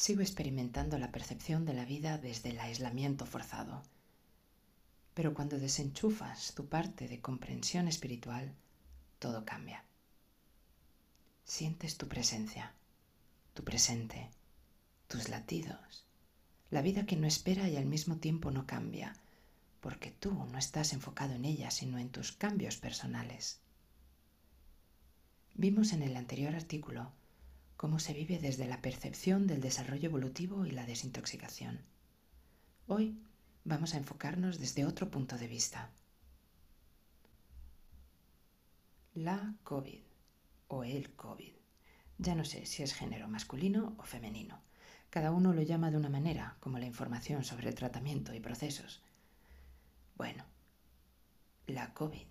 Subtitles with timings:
[0.00, 3.82] sigo experimentando la percepción de la vida desde el aislamiento forzado.
[5.12, 8.54] Pero cuando desenchufas tu parte de comprensión espiritual,
[9.18, 9.84] todo cambia.
[11.44, 12.72] Sientes tu presencia,
[13.52, 14.30] tu presente,
[15.06, 16.06] tus latidos,
[16.70, 19.14] la vida que no espera y al mismo tiempo no cambia,
[19.82, 23.60] porque tú no estás enfocado en ella, sino en tus cambios personales.
[25.52, 27.12] Vimos en el anterior artículo
[27.80, 31.80] cómo se vive desde la percepción del desarrollo evolutivo y la desintoxicación.
[32.86, 33.18] Hoy
[33.64, 35.88] vamos a enfocarnos desde otro punto de vista.
[39.14, 40.02] La COVID
[40.68, 41.54] o el COVID.
[42.18, 44.60] Ya no sé si es género masculino o femenino.
[45.08, 49.00] Cada uno lo llama de una manera, como la información sobre el tratamiento y procesos.
[50.18, 50.44] Bueno,
[51.66, 52.26] la COVID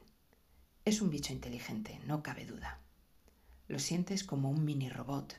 [0.85, 2.81] es un bicho inteligente, no cabe duda.
[3.69, 5.35] Lo sientes como un mini robot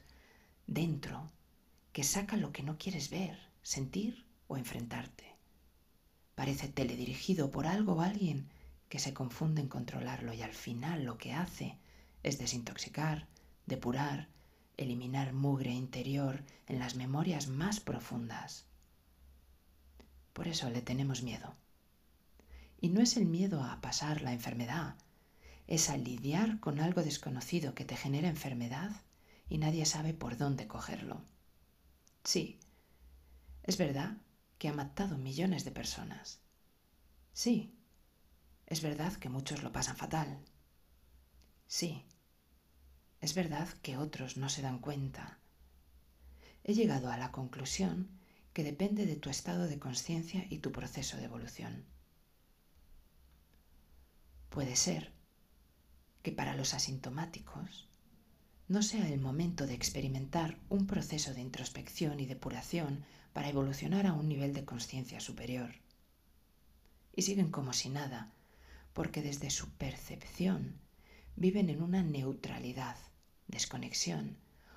[0.68, 1.28] dentro
[1.92, 5.34] que saca lo que no quieres ver, sentir o enfrentarte.
[6.36, 8.48] Parece teledirigido por algo o alguien
[8.88, 11.76] que se confunde en controlarlo y al final lo que hace
[12.22, 13.26] es desintoxicar,
[13.66, 14.28] depurar,
[14.76, 18.64] eliminar mugre interior en las memorias más profundas.
[20.32, 21.56] Por eso le tenemos miedo.
[22.80, 24.94] Y no es el miedo a pasar la enfermedad,
[25.70, 28.90] es a lidiar con algo desconocido que te genera enfermedad
[29.48, 31.22] y nadie sabe por dónde cogerlo.
[32.24, 32.58] Sí,
[33.62, 34.18] es verdad
[34.58, 36.40] que ha matado millones de personas.
[37.32, 37.72] Sí,
[38.66, 40.40] es verdad que muchos lo pasan fatal.
[41.68, 42.04] Sí,
[43.20, 45.38] es verdad que otros no se dan cuenta.
[46.64, 48.10] He llegado a la conclusión
[48.52, 51.84] que depende de tu estado de conciencia y tu proceso de evolución.
[54.50, 55.19] Puede ser
[56.22, 57.88] que para los asintomáticos
[58.68, 64.12] no sea el momento de experimentar un proceso de introspección y depuración para evolucionar a
[64.12, 65.74] un nivel de conciencia superior.
[67.14, 68.32] Y siguen como si nada,
[68.92, 70.80] porque desde su percepción
[71.36, 72.96] viven en una neutralidad
[73.48, 74.36] desconexión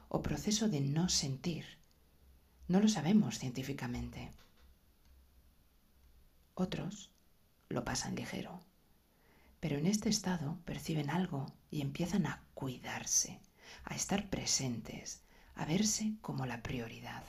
[0.10, 1.66] o proceso de no sentir.
[2.68, 4.32] No lo sabemos científicamente.
[6.56, 7.12] Otros
[7.70, 8.62] lo pasan ligero,
[9.64, 13.40] pero en este estado perciben algo y empiezan a cuidarse,
[13.86, 15.22] a estar presentes,
[15.56, 17.24] a verse como la prioridad.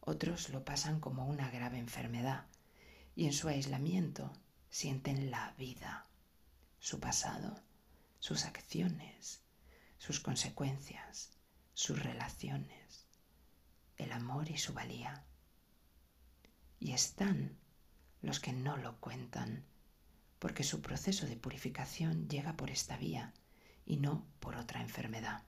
[0.00, 2.46] Otros lo pasan como una grave enfermedad
[3.14, 4.32] y en su aislamiento
[4.68, 6.08] sienten la vida,
[6.80, 7.62] su pasado,
[8.18, 9.44] sus acciones,
[9.96, 11.30] sus consecuencias,
[11.72, 13.06] sus relaciones,
[13.96, 15.22] el amor y su valía.
[16.80, 17.60] Y están
[18.22, 19.70] los que no lo cuentan,
[20.40, 23.32] porque su proceso de purificación llega por esta vía
[23.86, 25.44] y no por otra enfermedad.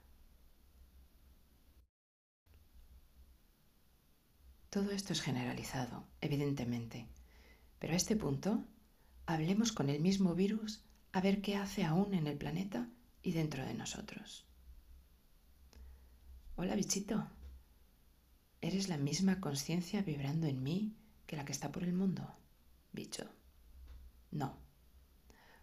[4.69, 7.08] Todo esto es generalizado, evidentemente,
[7.78, 8.64] pero a este punto
[9.26, 10.82] hablemos con el mismo virus
[11.12, 12.88] a ver qué hace aún en el planeta
[13.22, 14.44] y dentro de nosotros.
[16.56, 17.28] Hola bichito,
[18.60, 20.94] ¿eres la misma conciencia vibrando en mí
[21.26, 22.34] que la que está por el mundo?
[22.92, 23.26] Bicho.
[24.31, 24.72] No.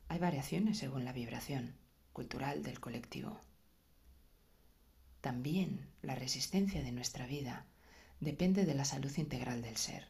[0.09, 1.75] Hay variaciones según la vibración
[2.11, 3.39] cultural del colectivo.
[5.21, 7.65] También la resistencia de nuestra vida
[8.19, 10.07] depende de la salud integral del ser.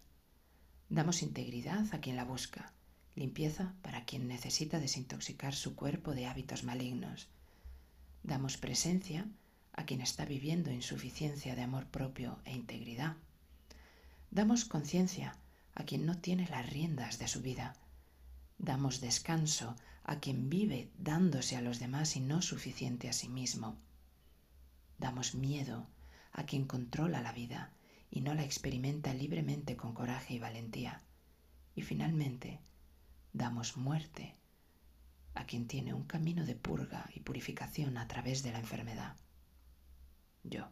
[0.90, 2.74] Damos integridad a quien la busca,
[3.14, 7.28] limpieza para quien necesita desintoxicar su cuerpo de hábitos malignos
[8.24, 9.26] Damos presencia
[9.74, 13.16] a quien está viviendo insuficiencia de amor propio e integridad.
[14.30, 15.38] Damos conciencia
[15.74, 17.76] a quien no tiene las riendas de su vida.
[18.60, 23.78] Damos descanso a quien vive dándose a los demás y no suficiente a sí mismo.
[24.98, 25.88] Damos miedo
[26.34, 27.72] a quien controla la vida
[28.12, 31.02] y no la experimenta libremente con coraje y valentía.
[31.74, 32.60] Y finalmente,
[33.32, 34.36] damos muerte
[35.36, 39.16] a quien tiene un camino de purga y purificación a través de la enfermedad.
[40.44, 40.68] Yo,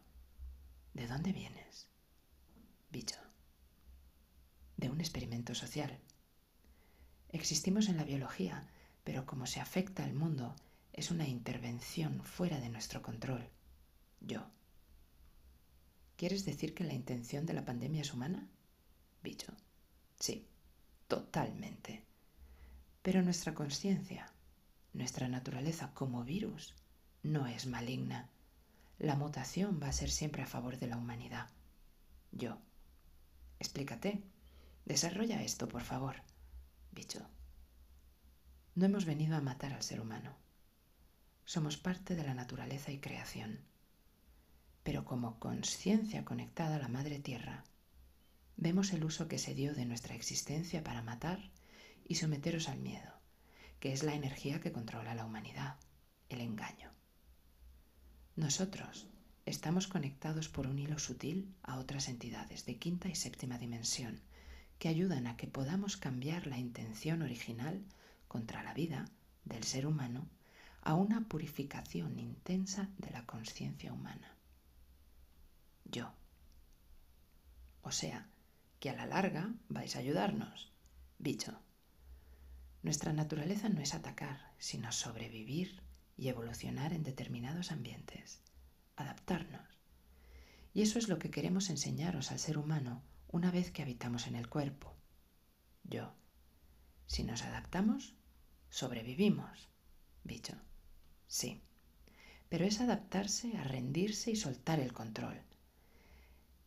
[0.94, 1.88] ¿de dónde vienes?
[2.92, 3.20] Bicho.
[4.76, 5.98] De un experimento social.
[7.30, 8.68] Existimos en la biología,
[9.04, 10.56] pero como se afecta al mundo,
[10.94, 13.50] es una intervención fuera de nuestro control.
[14.22, 14.50] Yo.
[16.16, 18.48] ¿Quieres decir que la intención de la pandemia es humana?
[19.22, 19.54] Bicho.
[20.20, 20.48] Sí,
[21.08, 22.04] totalmente.
[23.04, 24.32] Pero nuestra conciencia,
[24.94, 26.74] nuestra naturaleza como virus
[27.22, 28.30] no es maligna.
[28.98, 31.50] La mutación va a ser siempre a favor de la humanidad.
[32.32, 32.58] Yo.
[33.60, 34.24] Explícate.
[34.86, 36.24] Desarrolla esto, por favor.
[36.98, 37.30] Bicho.
[38.74, 40.36] No hemos venido a matar al ser humano.
[41.46, 43.60] Somos parte de la naturaleza y creación.
[44.82, 47.66] pero como conciencia conectada a la Madre Tierra,
[48.56, 51.52] vemos el uso que se dio de nuestra existencia para matar
[52.04, 53.14] y someteros al miedo,
[53.80, 55.76] que es la energía que controla la humanidad,
[56.30, 56.90] el engaño.
[58.36, 59.08] Nosotros
[59.46, 64.24] estamos conectados por un hilo sutil a otras entidades de quinta y séptima dimensión
[64.80, 67.84] que ayudan a que podamos cambiar la intención original
[68.28, 69.06] contra la vida
[69.46, 70.28] del ser humano
[70.82, 74.36] a una purificación intensa de la conciencia humana.
[75.86, 76.14] Yo.
[77.82, 78.28] O sea,
[78.80, 80.72] que a la larga vais a ayudarnos,
[81.18, 81.60] bicho.
[82.84, 85.82] Nuestra naturaleza no es atacar, sino sobrevivir
[86.16, 88.42] y evolucionar en determinados ambientes,
[88.96, 89.68] adaptarnos.
[90.74, 94.36] Y eso es lo que queremos enseñaros al ser humano una vez que habitamos en
[94.36, 94.96] el cuerpo.
[95.84, 96.14] Yo.
[97.06, 98.16] Si nos adaptamos,
[98.70, 99.70] sobrevivimos.
[100.24, 100.54] Bicho.
[101.28, 101.62] Sí.
[102.50, 105.42] Pero es adaptarse a rendirse y soltar el control.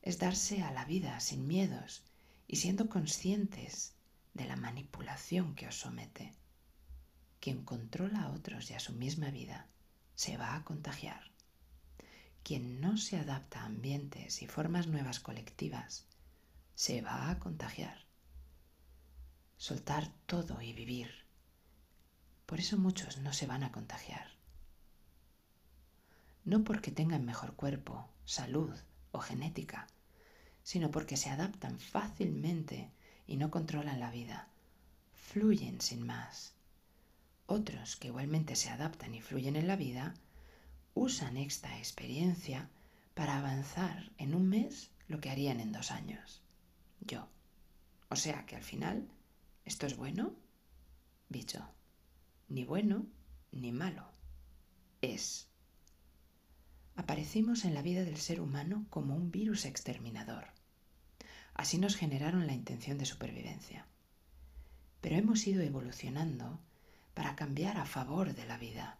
[0.02, 2.04] Es darse a la vida sin miedos
[2.46, 3.94] y siendo conscientes
[4.34, 6.34] de la manipulación que os somete.
[7.40, 9.68] Quien controla a otros y a su misma vida
[10.14, 11.30] se va a contagiar.
[12.42, 16.09] Quien no se adapta a ambientes y formas nuevas colectivas
[16.80, 18.06] se va a contagiar.
[19.58, 21.10] Soltar todo y vivir.
[22.46, 24.28] Por eso muchos no se van a contagiar.
[26.46, 28.74] No porque tengan mejor cuerpo, salud
[29.12, 29.88] o genética,
[30.62, 32.90] sino porque se adaptan fácilmente
[33.26, 34.48] y no controlan la vida.
[35.12, 36.54] Fluyen sin más.
[37.44, 40.14] Otros que igualmente se adaptan y fluyen en la vida,
[40.94, 42.70] usan esta experiencia
[43.12, 46.40] para avanzar en un mes lo que harían en dos años.
[47.00, 47.28] Yo.
[48.08, 49.08] O sea que al final,
[49.64, 50.34] ¿esto es bueno?
[51.28, 51.64] Bicho.
[52.48, 53.06] Ni bueno
[53.52, 54.04] ni malo.
[55.00, 55.48] Es.
[56.96, 60.48] Aparecimos en la vida del ser humano como un virus exterminador.
[61.54, 63.86] Así nos generaron la intención de supervivencia.
[65.00, 66.60] Pero hemos ido evolucionando
[67.14, 68.98] para cambiar a favor de la vida.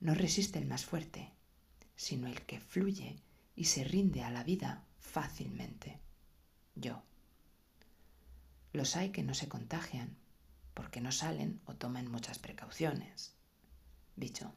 [0.00, 1.32] No resiste el más fuerte,
[1.96, 3.16] sino el que fluye
[3.56, 5.98] y se rinde a la vida fácilmente.
[6.80, 7.02] Yo.
[8.72, 10.16] Los hay que no se contagian
[10.74, 13.34] porque no salen o toman muchas precauciones.
[14.16, 14.54] Bicho.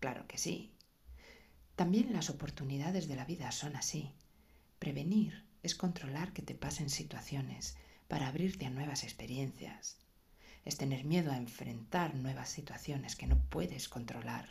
[0.00, 0.72] Claro que sí.
[1.76, 4.12] También las oportunidades de la vida son así.
[4.78, 7.76] Prevenir es controlar que te pasen situaciones
[8.08, 10.00] para abrirte a nuevas experiencias
[10.64, 14.50] es tener miedo a enfrentar nuevas situaciones que no puedes controlar.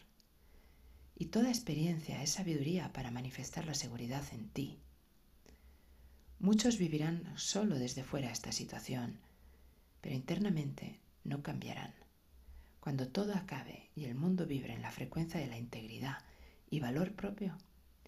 [1.15, 4.79] Y toda experiencia es sabiduría para manifestar la seguridad en ti.
[6.39, 9.19] Muchos vivirán solo desde fuera esta situación,
[9.99, 11.93] pero internamente no cambiarán.
[12.79, 16.19] Cuando todo acabe y el mundo vibre en la frecuencia de la integridad
[16.69, 17.57] y valor propio,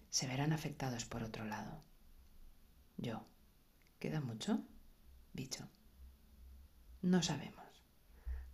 [0.08, 1.82] se verán afectados por otro lado.
[2.96, 3.22] Yo.
[3.98, 4.64] ¿Queda mucho?
[5.34, 5.68] Bicho.
[7.02, 7.66] No sabemos.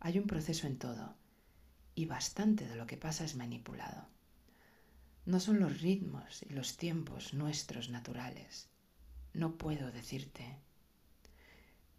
[0.00, 1.14] Hay un proceso en todo
[1.94, 4.08] y bastante de lo que pasa es manipulado.
[5.25, 8.69] No son los ritmos y los tiempos nuestros naturales.
[9.38, 10.56] No puedo decirte.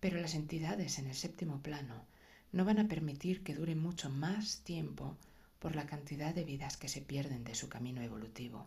[0.01, 2.05] Pero las entidades en el séptimo plano
[2.51, 5.15] no van a permitir que dure mucho más tiempo
[5.59, 8.65] por la cantidad de vidas que se pierden de su camino evolutivo.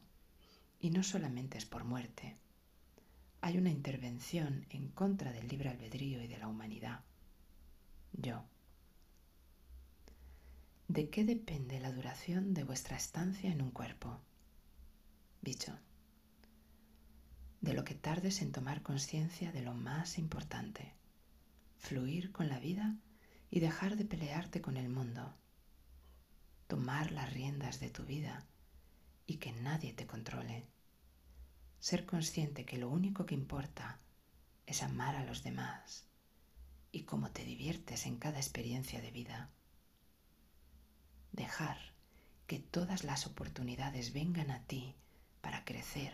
[0.81, 2.38] Y no solamente es por muerte.
[3.43, 7.00] Hay una intervención en contra del libre albedrío y de la humanidad.
[8.14, 8.43] Yo,
[10.88, 14.19] ¿De qué depende la duración de vuestra estancia en un cuerpo?
[15.43, 15.76] Bicho.
[17.62, 20.92] De lo que tardes en tomar conciencia de lo más importante,
[21.78, 22.97] fluir con la vida
[23.50, 25.35] y dejar de pelearte con el mundo,
[26.66, 28.45] tomar las riendas de tu vida
[29.26, 30.66] y que nadie te controle,
[31.81, 33.99] ser consciente que lo único que importa
[34.66, 36.07] es amar a los demás
[36.90, 39.50] y cómo te diviertes en cada experiencia de vida
[41.33, 41.78] dejar
[42.47, 44.95] que todas las oportunidades vengan a ti
[45.40, 46.12] para crecer,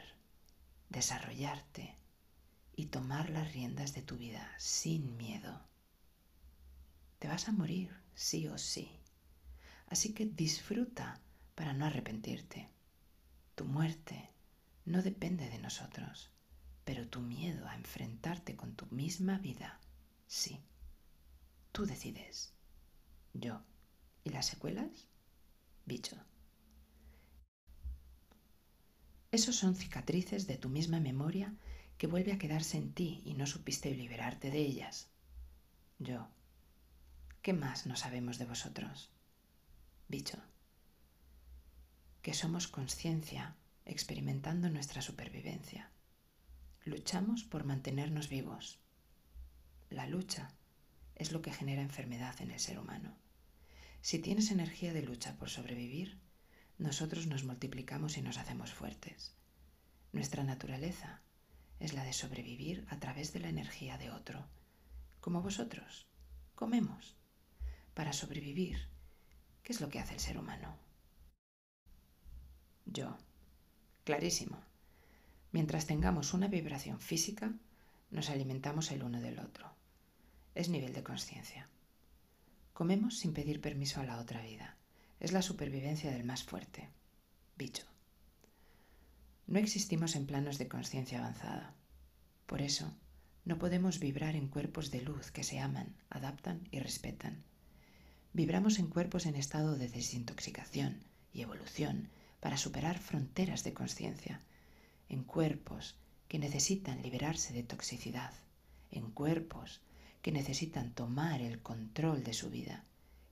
[0.88, 1.96] desarrollarte
[2.74, 5.60] y tomar las riendas de tu vida sin miedo.
[7.18, 8.90] Te vas a morir, sí o sí.
[9.88, 11.20] Así que disfruta
[11.54, 12.68] para no arrepentirte.
[13.54, 14.30] Tu muerte
[14.84, 16.30] no depende de nosotros,
[16.84, 19.80] pero tu miedo a enfrentarte con tu misma vida,
[20.26, 20.62] sí.
[21.72, 22.54] Tú decides.
[23.34, 23.62] Yo.
[24.24, 25.08] ¿Y las secuelas?
[25.86, 26.16] bicho.
[29.30, 31.54] Esos son cicatrices de tu misma memoria
[31.98, 35.10] que vuelve a quedarse en ti y no supiste liberarte de ellas.
[35.98, 36.28] Yo.
[37.42, 39.10] ¿Qué más no sabemos de vosotros?
[40.08, 40.38] Bicho.
[42.22, 45.90] Que somos conciencia experimentando nuestra supervivencia.
[46.84, 48.80] Luchamos por mantenernos vivos.
[49.90, 50.54] La lucha
[51.16, 53.16] es lo que genera enfermedad en el ser humano.
[54.00, 56.18] Si tienes energía de lucha por sobrevivir,
[56.78, 59.34] nosotros nos multiplicamos y nos hacemos fuertes.
[60.12, 61.20] Nuestra naturaleza
[61.80, 64.46] es la de sobrevivir a través de la energía de otro,
[65.20, 66.06] como vosotros.
[66.54, 67.16] Comemos.
[67.94, 68.78] Para sobrevivir,
[69.62, 70.76] ¿qué es lo que hace el ser humano?
[72.86, 73.18] Yo.
[74.04, 74.58] Clarísimo.
[75.52, 77.52] Mientras tengamos una vibración física,
[78.10, 79.74] nos alimentamos el uno del otro.
[80.54, 81.68] Es nivel de conciencia.
[82.72, 84.76] Comemos sin pedir permiso a la otra vida.
[85.20, 86.88] Es la supervivencia del más fuerte.
[87.56, 87.84] Bicho.
[89.46, 91.74] No existimos en planos de conciencia avanzada.
[92.46, 92.92] Por eso,
[93.44, 97.42] no podemos vibrar en cuerpos de luz que se aman, adaptan y respetan.
[98.32, 102.10] Vibramos en cuerpos en estado de desintoxicación y evolución
[102.40, 104.40] para superar fronteras de conciencia,
[105.08, 105.96] en cuerpos
[106.28, 108.32] que necesitan liberarse de toxicidad,
[108.90, 109.80] en cuerpos
[110.22, 112.84] que necesitan tomar el control de su vida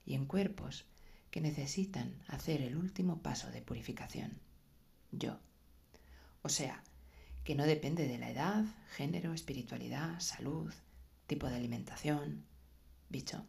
[0.05, 0.87] y en cuerpos
[1.31, 4.39] que necesitan hacer el último paso de purificación.
[5.13, 5.39] Yo.
[6.43, 6.83] O sea,
[7.45, 8.65] que no depende de la edad,
[8.97, 10.73] género, espiritualidad, salud,
[11.27, 12.45] tipo de alimentación.
[13.09, 13.45] Bicho,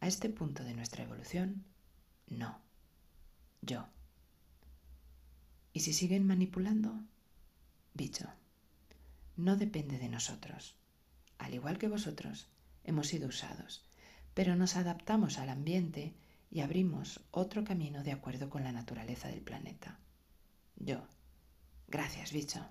[0.00, 1.64] a este punto de nuestra evolución,
[2.26, 2.60] no.
[3.62, 3.86] Yo.
[5.72, 7.00] ¿Y si siguen manipulando?
[7.94, 8.26] Bicho,
[9.36, 10.74] no depende de nosotros.
[11.38, 12.48] Al igual que vosotros,
[12.84, 13.84] hemos sido usados,
[14.34, 16.14] pero nos adaptamos al ambiente
[16.50, 19.98] y abrimos otro camino de acuerdo con la naturaleza del planeta.
[20.76, 21.06] Yo.
[21.88, 22.66] Gracias, bicho.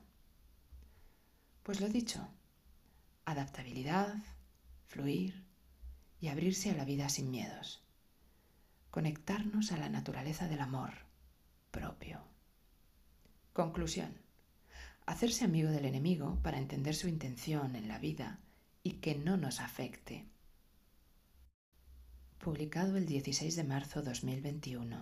[1.64, 2.28] Pues lo dicho,
[3.26, 4.16] adaptabilidad,
[4.88, 5.46] fluir
[6.20, 7.84] y abrirse a la vida sin miedos.
[8.92, 10.94] Conectarnos a la naturaleza del amor
[11.72, 12.22] propio.
[13.54, 14.18] Conclusión.
[15.06, 18.40] Hacerse amigo del enemigo para entender su intención en la vida
[18.84, 20.26] y que no nos afecte.
[22.46, 25.02] Publicado el 16 de marzo 2021.